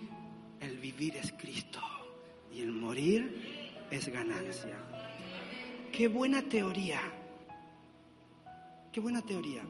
[0.61, 1.81] El vivir es Cristo
[2.53, 3.41] y el morir
[3.91, 4.79] es ganancia.
[5.93, 7.01] Qué buena teoría.
[8.95, 9.61] Qué buena teoría.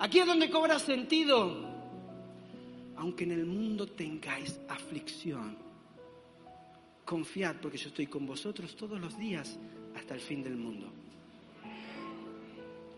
[0.00, 1.72] Aquí es donde cobra sentido.
[2.96, 5.56] Aunque en el mundo tengáis aflicción,
[7.04, 9.56] confiad porque yo estoy con vosotros todos los días
[9.94, 10.88] hasta el fin del mundo.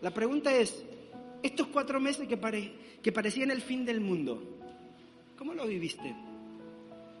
[0.01, 0.83] La pregunta es,
[1.43, 2.39] estos cuatro meses que,
[3.03, 4.41] que parecían el fin del mundo,
[5.37, 6.15] ¿cómo lo viviste?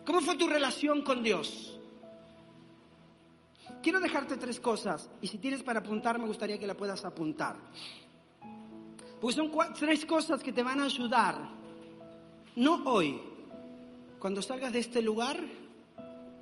[0.03, 1.76] ¿Cómo fue tu relación con Dios?
[3.87, 7.55] Quiero dejarte tres cosas y si tienes para apuntar me gustaría que la puedas apuntar.
[9.21, 11.37] Porque son tres cosas que te van a ayudar,
[12.57, 13.17] no hoy,
[14.19, 15.39] cuando salgas de este lugar,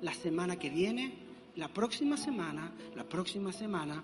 [0.00, 1.14] la semana que viene,
[1.54, 4.02] la próxima semana, la próxima semana.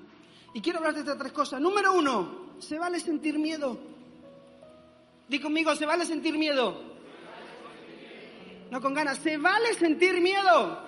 [0.55, 1.61] Y quiero hablarte de estas tres cosas.
[1.61, 3.77] Número uno, se vale sentir miedo.
[5.29, 6.81] Di conmigo, se vale sentir miedo.
[8.71, 10.87] No con ganas, se vale sentir miedo.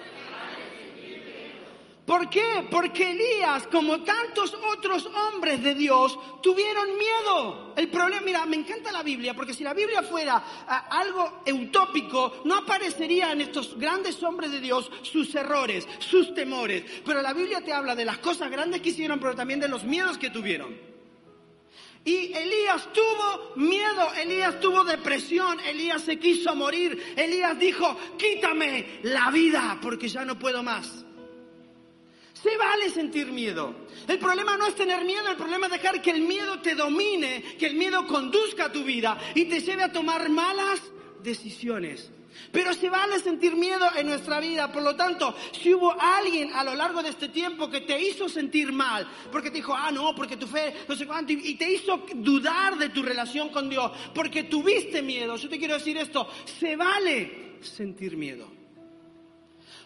[2.06, 2.66] ¿Por qué?
[2.70, 7.72] Porque Elías, como tantos otros hombres de Dios, tuvieron miedo.
[7.76, 12.42] El problema, mira, me encanta la Biblia, porque si la Biblia fuera ah, algo utópico,
[12.44, 16.84] no aparecería en estos grandes hombres de Dios sus errores, sus temores.
[17.06, 19.84] Pero la Biblia te habla de las cosas grandes que hicieron, pero también de los
[19.84, 20.76] miedos que tuvieron.
[22.04, 29.30] Y Elías tuvo miedo, Elías tuvo depresión, Elías se quiso morir, Elías dijo, quítame la
[29.30, 31.03] vida porque ya no puedo más.
[32.44, 33.74] Se vale sentir miedo.
[34.06, 37.42] El problema no es tener miedo, el problema es dejar que el miedo te domine,
[37.58, 40.78] que el miedo conduzca a tu vida y te lleve a tomar malas
[41.22, 42.10] decisiones.
[42.52, 44.70] Pero se vale sentir miedo en nuestra vida.
[44.70, 48.28] Por lo tanto, si hubo alguien a lo largo de este tiempo que te hizo
[48.28, 51.72] sentir mal, porque te dijo, ah, no, porque tu fe, no sé cuánto, y te
[51.72, 56.28] hizo dudar de tu relación con Dios, porque tuviste miedo, yo te quiero decir esto,
[56.44, 58.53] se vale sentir miedo.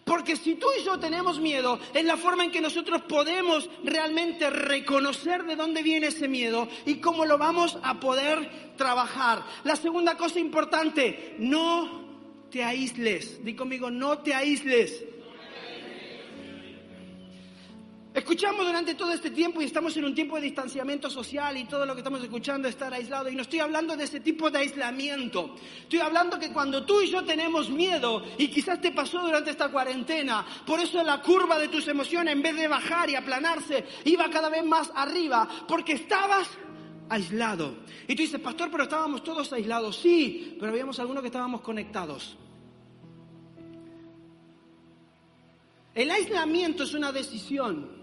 [0.08, 4.48] Porque si tú y yo tenemos miedo, es la forma en que nosotros podemos realmente
[4.48, 9.44] reconocer de dónde viene ese miedo y cómo lo vamos a poder trabajar.
[9.64, 12.08] La segunda cosa importante, no
[12.50, 13.44] te aísles.
[13.44, 15.04] Di conmigo, no te aísles.
[18.18, 21.86] Escuchamos durante todo este tiempo y estamos en un tiempo de distanciamiento social y todo
[21.86, 23.28] lo que estamos escuchando es estar aislado.
[23.28, 25.54] Y no estoy hablando de ese tipo de aislamiento.
[25.82, 29.68] Estoy hablando que cuando tú y yo tenemos miedo, y quizás te pasó durante esta
[29.68, 34.28] cuarentena, por eso la curva de tus emociones en vez de bajar y aplanarse, iba
[34.28, 36.48] cada vez más arriba, porque estabas
[37.08, 37.84] aislado.
[38.08, 39.96] Y tú dices, pastor, pero estábamos todos aislados.
[39.96, 42.36] Sí, pero habíamos algunos que estábamos conectados.
[45.94, 47.97] El aislamiento es una decisión.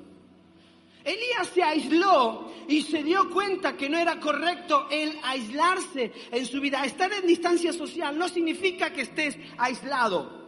[1.06, 6.60] Elías se aisló y se dio cuenta que no era correcto el aislarse en su
[6.60, 6.84] vida.
[6.84, 10.45] Estar en distancia social no significa que estés aislado.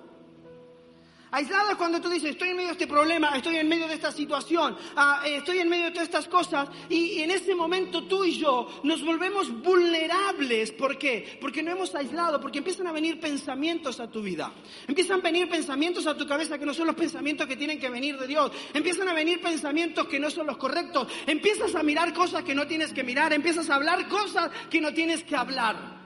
[1.30, 3.96] Aislado es cuando tú dices, estoy en medio de este problema, estoy en medio de
[3.96, 8.06] esta situación, ah, eh, estoy en medio de todas estas cosas, y, en ese momento
[8.06, 10.72] tú y yo nos volvemos vulnerables.
[10.72, 11.38] ¿Por qué?
[11.42, 14.54] Porque no hemos aislado, porque empiezan a venir pensamientos a tu vida.
[14.88, 17.90] Empiezan a venir pensamientos a tu cabeza que no son los pensamientos que tienen que
[17.90, 18.52] venir de Dios.
[18.74, 21.08] Empiezan a venir pensamientos que no son los correctos.
[21.26, 23.34] Empiezas a mirar cosas que no tienes que mirar.
[23.34, 25.98] Empiezas a hablar cosas que no tienes que hablar.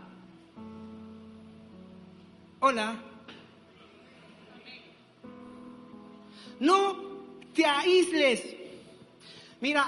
[2.59, 3.10] Hola.
[6.61, 6.95] No
[7.53, 8.55] te aísles.
[9.61, 9.87] Mira,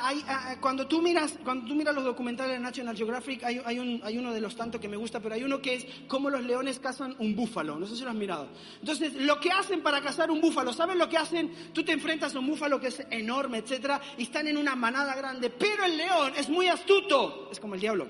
[0.59, 4.41] cuando, tú miras, cuando tú miras los documentales de National Geographic, hay, hay, uno de
[4.41, 7.35] los tantos que me gusta, pero hay uno que es cómo los leones cazan un
[7.35, 7.77] búfalo.
[7.77, 8.49] No sé si lo has mirado.
[8.79, 11.71] Entonces, lo que hacen para cazar un búfalo, ¿sabes lo que hacen?
[11.73, 15.15] Tú te enfrentas a un búfalo que es enorme, etcétera, y están en una manada
[15.15, 15.51] grande.
[15.51, 18.07] Pero el león es muy astuto, es como el diablo.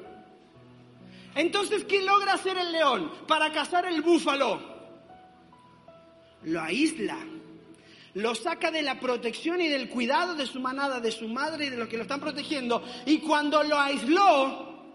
[1.35, 4.71] Entonces, ¿qué logra hacer el león para cazar el búfalo?
[6.43, 7.17] Lo aísla
[8.15, 11.69] lo saca de la protección y del cuidado de su manada, de su madre y
[11.69, 12.83] de los que lo están protegiendo.
[13.05, 14.93] Y cuando lo aisló,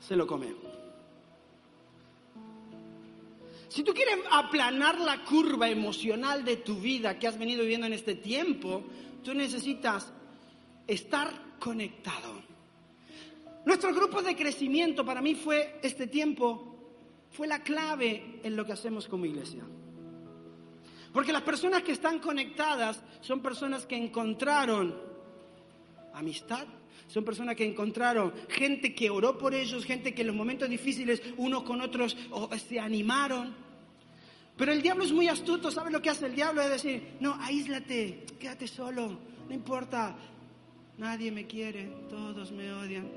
[0.00, 0.54] se lo come.
[3.68, 7.92] Si tú quieres aplanar la curva emocional de tu vida que has venido viviendo en
[7.92, 8.82] este tiempo,
[9.22, 10.12] tú necesitas
[10.86, 12.42] estar conectado.
[13.64, 16.74] Nuestro grupo de crecimiento para mí fue este tiempo,
[17.30, 19.62] fue la clave en lo que hacemos como iglesia.
[21.12, 24.94] Porque las personas que están conectadas son personas que encontraron
[26.14, 26.66] amistad,
[27.08, 31.22] son personas que encontraron gente que oró por ellos, gente que en los momentos difíciles
[31.36, 32.16] unos con otros
[32.68, 33.54] se animaron.
[34.56, 36.62] Pero el diablo es muy astuto, ¿sabe lo que hace el diablo?
[36.62, 39.18] Es decir, no, aíslate, quédate solo,
[39.48, 40.14] no importa,
[40.98, 43.08] nadie me quiere, todos me odian.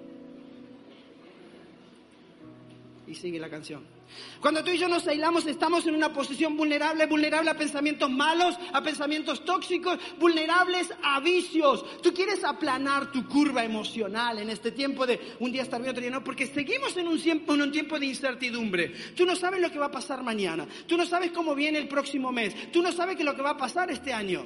[3.06, 3.93] Y sigue la canción.
[4.40, 8.56] Cuando tú y yo nos aislamos estamos en una posición vulnerable, vulnerable a pensamientos malos,
[8.74, 12.02] a pensamientos tóxicos, vulnerables a vicios.
[12.02, 16.02] Tú quieres aplanar tu curva emocional en este tiempo de un día estar bien, otro
[16.02, 18.90] día no, porque seguimos en un, tiempo, en un tiempo de incertidumbre.
[19.16, 21.88] Tú no sabes lo que va a pasar mañana, tú no sabes cómo viene el
[21.88, 24.46] próximo mes, tú no sabes qué lo que va a pasar este año.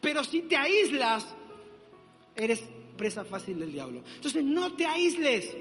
[0.00, 1.26] Pero si te aíslas,
[2.36, 2.62] eres
[2.96, 4.02] presa fácil del diablo.
[4.16, 5.56] Entonces no te aísles.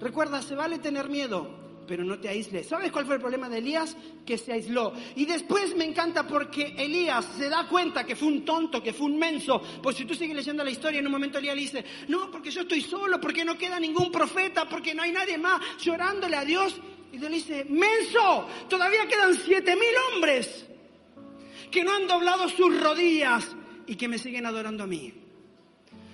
[0.00, 2.66] Recuerda, se vale tener miedo, pero no te aísles.
[2.66, 3.96] ¿Sabes cuál fue el problema de Elías?
[4.24, 4.92] Que se aisló.
[5.14, 9.06] Y después me encanta porque Elías se da cuenta que fue un tonto, que fue
[9.06, 9.60] un menso.
[9.82, 12.62] Pues si tú sigues leyendo la historia, en un momento Elías dice, no, porque yo
[12.62, 16.80] estoy solo, porque no queda ningún profeta, porque no hay nadie más llorándole a Dios.
[17.12, 20.66] Y Dios le dice, menso, todavía quedan siete mil hombres
[21.70, 23.54] que no han doblado sus rodillas
[23.86, 25.12] y que me siguen adorando a mí.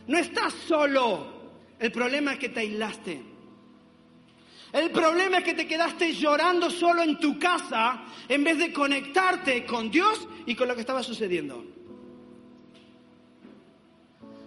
[0.06, 1.40] No estás solo.
[1.78, 3.31] El problema es que te aislaste.
[4.72, 9.66] El problema es que te quedaste llorando solo en tu casa en vez de conectarte
[9.66, 11.64] con Dios y con lo que estaba sucediendo.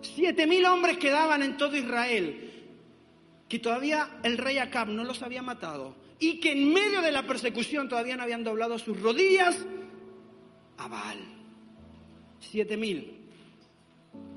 [0.02, 2.52] Siete mil hombres quedaban en todo Israel,
[3.48, 7.28] que todavía el rey Acab no los había matado y que en medio de la
[7.28, 9.66] persecución todavía no habían doblado sus rodillas
[10.78, 11.20] a Baal.
[12.40, 13.14] Siete mil.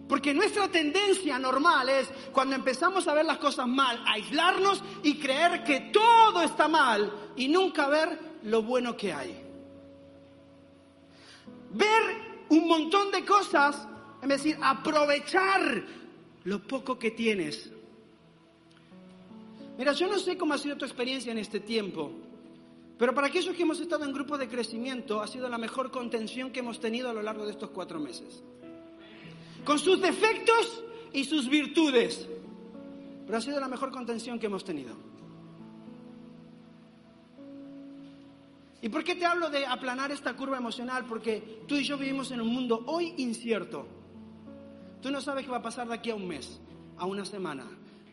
[0.09, 5.63] Porque nuestra tendencia normal es, cuando empezamos a ver las cosas mal, aislarnos y creer
[5.63, 9.45] que todo está mal y nunca ver lo bueno que hay.
[11.73, 12.03] Ver
[12.49, 13.87] un montón de cosas,
[14.23, 15.85] es decir, aprovechar
[16.45, 17.71] lo poco que tienes.
[19.77, 22.11] Mira, yo no sé cómo ha sido tu experiencia en este tiempo,
[22.99, 26.51] pero para aquellos que hemos estado en grupo de crecimiento ha sido la mejor contención
[26.51, 28.43] que hemos tenido a lo largo de estos cuatro meses
[29.65, 32.29] con sus defectos y sus virtudes.
[33.27, 34.97] Pero ha sido la mejor contención que hemos tenido.
[38.81, 41.05] ¿Y por qué te hablo de aplanar esta curva emocional?
[41.07, 43.87] Porque tú y yo vivimos en un mundo hoy incierto.
[45.03, 46.61] Tú no sabes qué va a pasar de aquí a un mes,
[46.97, 47.67] a una semana,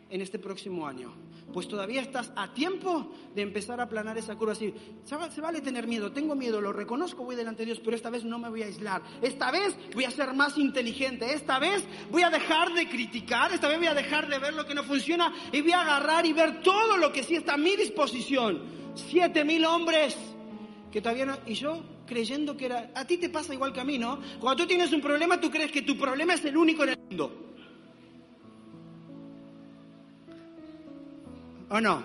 [0.10, 1.14] en este próximo año
[1.54, 4.54] pues todavía estás a tiempo de empezar a aplanar esa curva.
[4.54, 8.10] Así, se vale tener miedo, tengo miedo, lo reconozco, voy delante de Dios, pero esta
[8.10, 9.02] vez no me voy a aislar.
[9.22, 11.34] Esta vez voy a ser más inteligente.
[11.34, 14.66] Esta vez voy a dejar de criticar, esta vez voy a dejar de ver lo
[14.66, 17.58] que no funciona y voy a agarrar y ver todo lo que sí está a
[17.58, 18.62] mi disposición.
[18.96, 20.18] Siete mil hombres
[20.92, 21.38] que todavía no...
[21.46, 22.92] Y yo creyendo que era...
[22.96, 24.20] A ti te pasa igual que a mí, ¿no?
[24.40, 26.98] Cuando tú tienes un problema, tú crees que tu problema es el único en el
[27.10, 27.55] mundo.
[31.76, 32.02] ¿O no?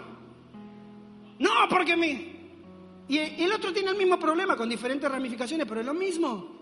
[1.38, 2.40] No, porque mi...
[3.06, 6.56] Y el otro tiene el mismo problema con diferentes ramificaciones, pero es lo mismo.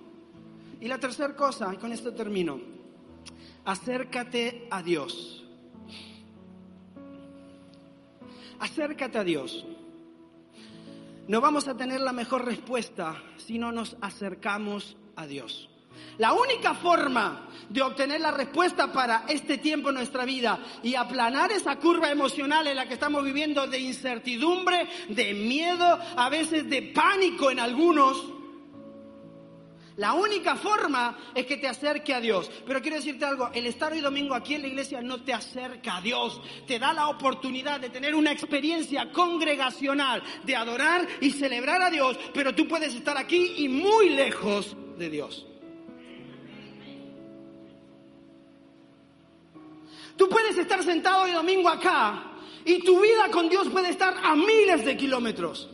[0.78, 2.60] Y la tercera cosa, y con esto termino,
[3.64, 5.42] acércate a Dios.
[8.60, 9.64] Acércate a Dios.
[11.28, 15.70] No vamos a tener la mejor respuesta si no nos acercamos a Dios.
[16.18, 21.52] La única forma de obtener la respuesta para este tiempo en nuestra vida y aplanar
[21.52, 26.82] esa curva emocional en la que estamos viviendo de incertidumbre, de miedo, a veces de
[26.82, 28.38] pánico en algunos,
[29.98, 32.48] la única forma es que te acerque a Dios.
[32.64, 35.96] Pero quiero decirte algo, el estar hoy domingo aquí en la iglesia no te acerca
[35.96, 41.82] a Dios, te da la oportunidad de tener una experiencia congregacional, de adorar y celebrar
[41.82, 45.48] a Dios, pero tú puedes estar aquí y muy lejos de Dios.
[50.18, 52.24] Tú puedes estar sentado el domingo acá
[52.64, 55.68] y tu vida con Dios puede estar a miles de kilómetros.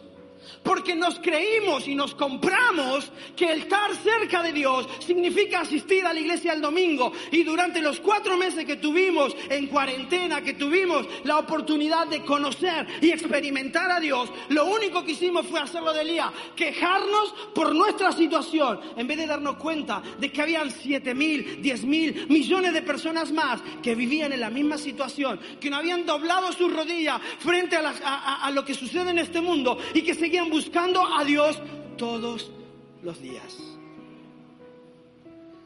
[0.64, 6.20] Porque nos creímos y nos compramos que estar cerca de Dios significa asistir a la
[6.20, 7.12] iglesia el domingo.
[7.30, 12.86] Y durante los cuatro meses que tuvimos en cuarentena, que tuvimos la oportunidad de conocer
[13.02, 18.12] y experimentar a Dios, lo único que hicimos fue hacerlo de día, quejarnos por nuestra
[18.12, 22.80] situación, en vez de darnos cuenta de que habían siete mil, diez mil, millones de
[22.80, 27.76] personas más que vivían en la misma situación, que no habían doblado sus rodillas frente
[27.76, 31.60] a, a lo que sucede en este mundo y que seguían buscando a Dios
[31.98, 32.48] todos
[33.02, 33.58] los días.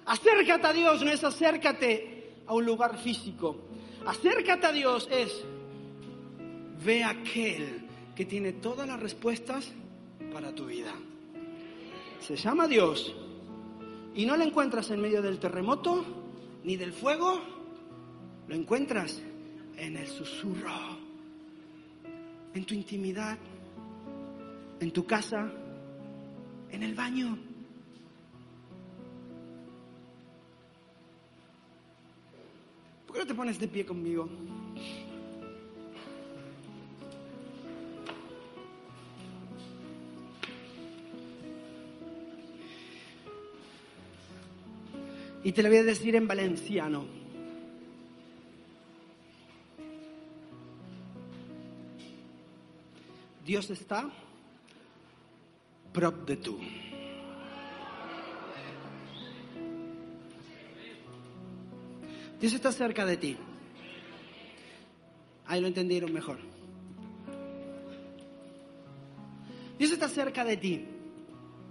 [0.07, 3.57] Acércate a Dios, no es acércate a un lugar físico.
[4.07, 5.45] acércate a Dios es,
[6.83, 7.85] ve a aquel
[8.17, 9.71] que tiene todas las respuestas
[10.33, 10.95] para tu vida.
[12.21, 13.15] Se llama Dios
[14.15, 16.03] y no lo encuentras en medio del terremoto
[16.65, 17.43] ni del fuego,
[18.49, 19.21] lo encuentras
[19.77, 20.97] en el susurro,
[22.55, 23.37] en tu intimidad,
[24.81, 25.51] en tu casa,
[26.71, 27.39] en el baño.
[33.07, 34.29] ¿Por qué no te pones de pie conmigo?
[45.43, 47.07] Y te lo voy a decir en valenciano.
[53.47, 54.11] Dios está
[55.99, 56.57] prop de tú.
[62.41, 63.37] Dios está cerca de ti.
[65.47, 66.39] Ahí lo entendieron mejor.
[69.77, 70.87] Dios está cerca de ti.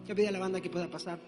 [0.05, 1.19] Yo pide a la banda que pueda pasar.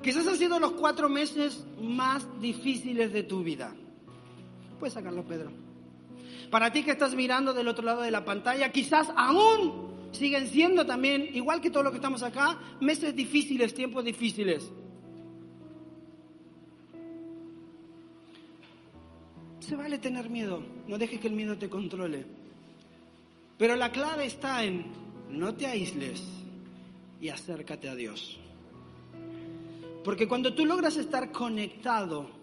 [0.00, 3.74] Quizás han sido los cuatro meses más difíciles de tu vida.
[4.78, 5.69] Puedes sacarlo, Pedro.
[6.50, 10.84] Para ti que estás mirando del otro lado de la pantalla, quizás aún siguen siendo
[10.84, 14.70] también, igual que todo lo que estamos acá, meses difíciles, tiempos difíciles.
[19.60, 22.26] Se vale tener miedo, no dejes que el miedo te controle.
[23.56, 24.86] Pero la clave está en
[25.28, 26.22] no te aísles
[27.20, 28.38] y acércate a Dios.
[30.02, 32.39] Porque cuando tú logras estar conectado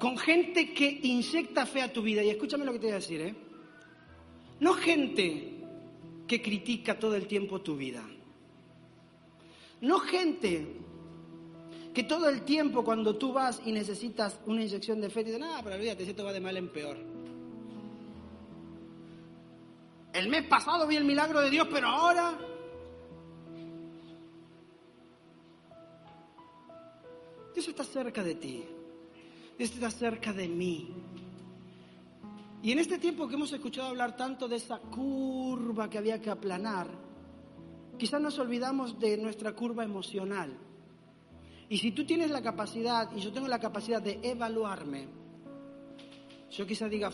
[0.00, 2.96] con gente que inyecta fe a tu vida, y escúchame lo que te voy a
[2.96, 3.34] decir, ¿eh?
[4.58, 5.58] No gente
[6.26, 8.02] que critica todo el tiempo tu vida.
[9.82, 10.66] No gente
[11.92, 15.44] que todo el tiempo cuando tú vas y necesitas una inyección de fe, te dicen,
[15.44, 16.96] ah, pero olvídate, esto va de mal en peor.
[20.14, 22.38] El mes pasado vi el milagro de Dios, pero ahora
[27.52, 28.64] Dios está cerca de ti.
[29.60, 30.88] Está cerca de mí.
[32.62, 36.30] Y en este tiempo que hemos escuchado hablar tanto de esa curva que había que
[36.30, 36.88] aplanar,
[37.98, 40.56] quizás nos olvidamos de nuestra curva emocional.
[41.68, 45.08] Y si tú tienes la capacidad, y yo tengo la capacidad de evaluarme,
[46.50, 47.10] yo quizás diga,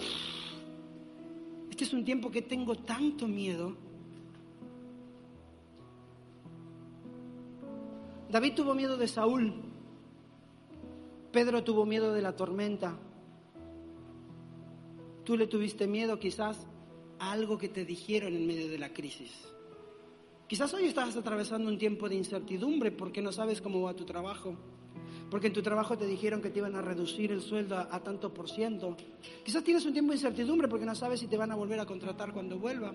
[1.68, 3.76] este es un tiempo que tengo tanto miedo.
[8.30, 9.65] David tuvo miedo de Saúl,
[11.32, 12.98] Pedro tuvo miedo de la tormenta.
[15.24, 16.66] Tú le tuviste miedo quizás
[17.18, 19.32] a algo que te dijeron en medio de la crisis.
[20.46, 24.56] Quizás hoy estás atravesando un tiempo de incertidumbre porque no sabes cómo va tu trabajo.
[25.28, 28.32] Porque en tu trabajo te dijeron que te iban a reducir el sueldo a, tanto
[28.32, 28.96] por ciento.
[29.44, 31.86] Quizás tienes un tiempo de incertidumbre porque no sabes si te van a volver a
[31.86, 32.94] contratar cuando vuelva.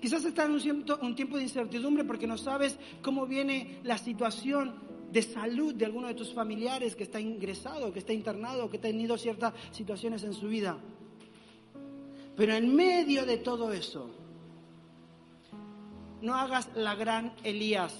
[0.00, 4.74] Quizás estás en un tiempo de incertidumbre porque no sabes cómo viene la situación
[5.10, 8.80] de salud de alguno de tus familiares que está ingresado, que está internado, que ha
[8.80, 10.78] tenido ciertas situaciones en su vida.
[12.36, 14.10] Pero en medio de todo eso,
[16.20, 17.94] no hagas la gran Elías.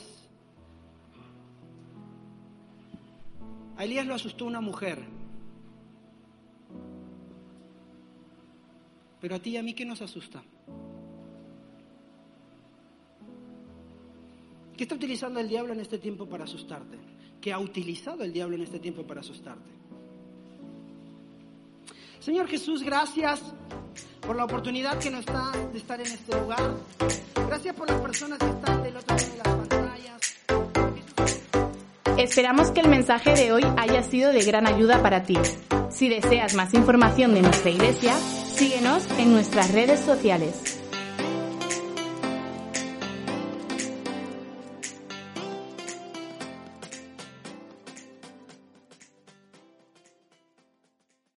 [3.76, 5.04] A Elías lo asustó una mujer.
[9.20, 10.42] Pero a ti y a mí, ¿qué nos asusta?
[14.78, 16.96] ¿Qué está utilizando el diablo en este tiempo para asustarte?
[17.40, 19.68] ¿Qué ha utilizado el diablo en este tiempo para asustarte?
[22.20, 23.42] Señor Jesús, gracias
[24.20, 26.76] por la oportunidad que nos da de estar en este lugar.
[27.48, 30.36] Gracias por las personas que están del otro lado de las pantallas.
[32.16, 35.38] Esperamos que el mensaje de hoy haya sido de gran ayuda para ti.
[35.90, 40.77] Si deseas más información de nuestra iglesia, síguenos en nuestras redes sociales.